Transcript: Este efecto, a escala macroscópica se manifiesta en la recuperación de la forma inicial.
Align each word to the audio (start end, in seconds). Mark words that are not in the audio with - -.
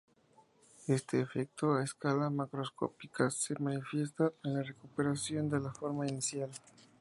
Este 0.87 1.19
efecto, 1.21 1.75
a 1.75 1.83
escala 1.83 2.31
macroscópica 2.31 3.29
se 3.29 3.53
manifiesta 3.61 4.33
en 4.43 4.55
la 4.55 4.63
recuperación 4.63 5.47
de 5.47 5.59
la 5.59 5.71
forma 5.71 6.07
inicial. 6.07 6.49